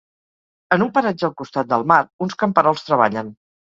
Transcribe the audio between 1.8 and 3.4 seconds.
mar, uns camperols treballen.